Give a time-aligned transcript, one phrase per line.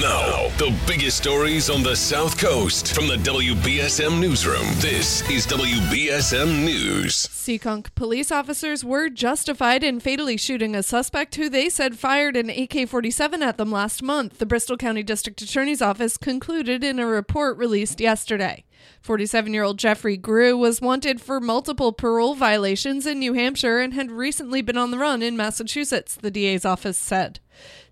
[0.00, 4.66] Now, the biggest stories on the South Coast from the WBSM Newsroom.
[4.76, 7.26] This is WBSM News.
[7.26, 12.48] Seekonk police officers were justified in fatally shooting a suspect who they said fired an
[12.48, 17.06] AK 47 at them last month, the Bristol County District Attorney's Office concluded in a
[17.06, 18.64] report released yesterday.
[19.00, 23.94] 47 year old Jeffrey Grew was wanted for multiple parole violations in New Hampshire and
[23.94, 27.40] had recently been on the run in Massachusetts, the DA's office said.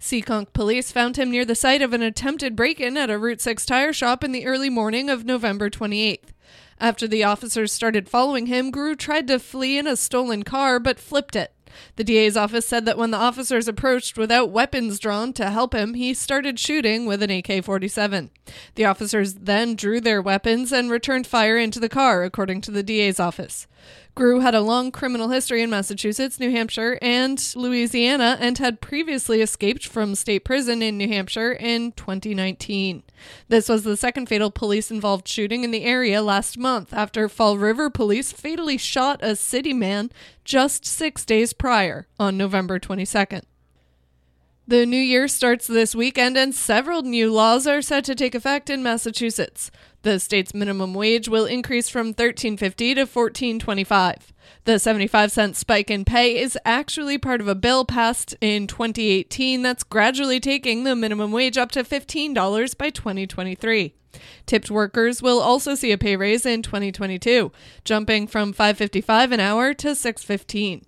[0.00, 3.40] Seekonk police found him near the site of an attempted break in at a Route
[3.40, 6.30] 6 tire shop in the early morning of November 28th.
[6.78, 10.98] After the officers started following him, Grew tried to flee in a stolen car but
[10.98, 11.52] flipped it.
[11.96, 15.94] The DA's office said that when the officers approached without weapons drawn to help him,
[15.94, 18.30] he started shooting with an AK 47.
[18.74, 22.82] The officers then drew their weapons and returned fire into the car, according to the
[22.82, 23.66] DA's office.
[24.14, 29.40] Grew had a long criminal history in Massachusetts, New Hampshire, and Louisiana, and had previously
[29.40, 33.04] escaped from state prison in New Hampshire in 2019.
[33.48, 37.56] This was the second fatal police involved shooting in the area last month after Fall
[37.56, 40.10] River police fatally shot a city man
[40.44, 43.42] just six days prior on November 22nd.
[44.66, 48.70] The new year starts this weekend, and several new laws are set to take effect
[48.70, 49.70] in Massachusetts.
[50.00, 54.16] The state's minimum wage will increase from $13.50 to $14.25.
[54.64, 59.60] The 75 cent spike in pay is actually part of a bill passed in 2018
[59.60, 63.94] that's gradually taking the minimum wage up to $15 by 2023.
[64.46, 67.52] Tipped workers will also see a pay raise in 2022,
[67.84, 70.84] jumping from 5.55 an hour to 6.15.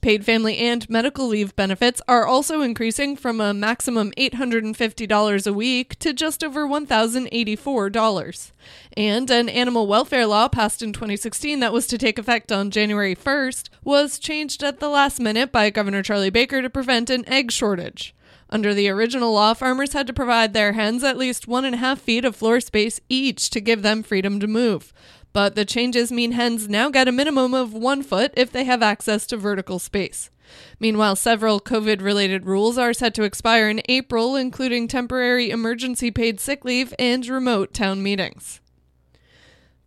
[0.00, 5.98] Paid family and medical leave benefits are also increasing from a maximum $850 a week
[5.98, 8.52] to just over $1,084.
[8.96, 13.16] And an animal welfare law passed in 2016 that was to take effect on January
[13.16, 17.50] 1st was changed at the last minute by Governor Charlie Baker to prevent an egg
[17.50, 18.14] shortage.
[18.50, 21.78] Under the original law, farmers had to provide their hens at least one and a
[21.78, 24.92] half feet of floor space each to give them freedom to move.
[25.34, 28.82] But the changes mean hens now get a minimum of one foot if they have
[28.82, 30.30] access to vertical space.
[30.78, 36.38] Meanwhile, several COVID related rules are set to expire in April, including temporary emergency paid
[36.38, 38.60] sick leave and remote town meetings.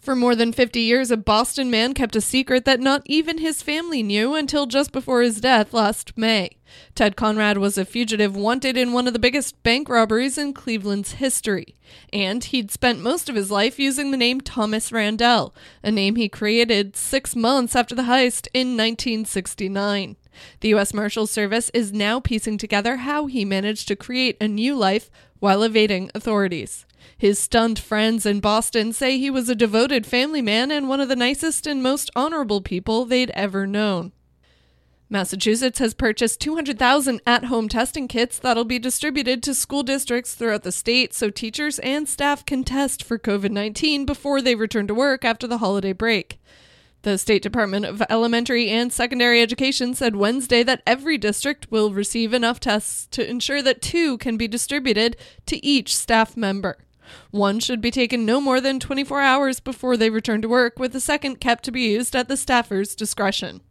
[0.08, 3.62] For more than 50 years, a Boston man kept a secret that not even his
[3.62, 6.52] family knew until just before his death last May.
[6.96, 11.16] Ted Conrad was a fugitive wanted in one of the biggest bank robberies in Cleveland's
[11.16, 11.76] history.
[12.14, 15.52] And he'd spent most of his life using the name Thomas Randele,
[15.84, 20.16] a name he created six months after the heist in 1969.
[20.62, 20.94] The U.S.
[20.94, 25.64] Marshals Service is now piecing together how he managed to create a new life while
[25.64, 26.86] evading authorities.
[27.18, 31.10] His stunned friends in Boston say he was a devoted family man and one of
[31.10, 34.12] the nicest and most honorable people they'd ever known.
[35.10, 40.64] Massachusetts has purchased 200,000 at home testing kits that'll be distributed to school districts throughout
[40.64, 44.94] the state so teachers and staff can test for COVID 19 before they return to
[44.94, 46.42] work after the holiday break.
[47.04, 52.34] The State Department of Elementary and Secondary Education said Wednesday that every district will receive
[52.34, 56.78] enough tests to ensure that two can be distributed to each staff member.
[57.32, 60.94] One should be taken no more than 24 hours before they return to work, with
[60.94, 63.62] the second kept to be used at the staffer's discretion.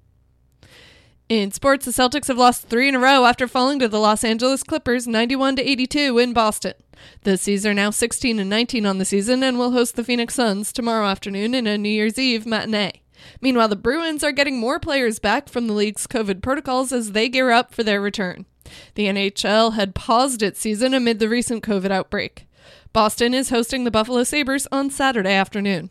[1.28, 4.22] In sports, the Celtics have lost three in a row after falling to the Los
[4.22, 6.74] Angeles Clippers 91 to 82 in Boston.
[7.22, 10.34] The C's are now 16 and 19 on the season and will host the Phoenix
[10.34, 13.02] Suns tomorrow afternoon in a New Year's Eve matinee.
[13.40, 17.28] Meanwhile, the Bruins are getting more players back from the league's COVID protocols as they
[17.28, 18.46] gear up for their return.
[18.94, 22.46] The NHL had paused its season amid the recent COVID outbreak.
[22.92, 25.90] Boston is hosting the Buffalo Sabres on Saturday afternoon.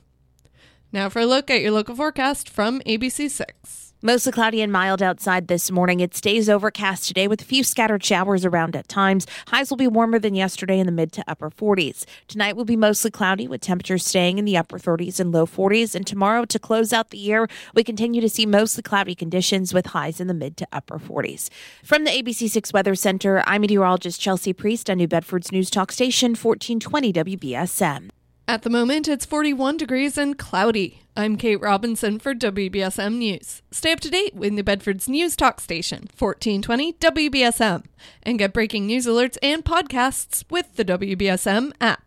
[0.92, 3.94] Now for a look at your local forecast from ABC6.
[4.02, 6.00] Mostly cloudy and mild outside this morning.
[6.00, 9.26] It stays overcast today with a few scattered showers around at times.
[9.48, 12.06] Highs will be warmer than yesterday in the mid to upper 40s.
[12.28, 15.96] Tonight will be mostly cloudy with temperatures staying in the upper 30s and low 40s.
[15.96, 19.88] And tomorrow, to close out the year, we continue to see mostly cloudy conditions with
[19.88, 21.50] highs in the mid to upper 40s.
[21.84, 26.36] From the ABC6 Weather Center, I'm meteorologist Chelsea Priest on New Bedford's News Talk Station
[26.36, 28.10] 1420 WBSM.
[28.48, 31.02] At the moment, it's 41 degrees and cloudy.
[31.18, 33.64] I'm Kate Robinson for WBSM News.
[33.72, 37.86] Stay up to date with New Bedford's News Talk Station, 1420 WBSM,
[38.22, 42.05] and get breaking news alerts and podcasts with the WBSM app.